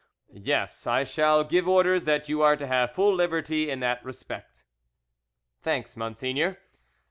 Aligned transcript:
"Yes, 0.33 0.87
I 0.87 1.03
shall 1.03 1.43
give 1.43 1.67
orders 1.67 2.05
that 2.05 2.27
you 2.27 2.41
are 2.41 2.57
to 2.57 2.65
have 2.65 2.89
full 2.95 3.13
liberty 3.13 3.69
in 3.69 3.81
that 3.81 4.03
respect." 4.03 4.63
"Thanks, 5.61 5.95
monseigneur." 5.95 6.57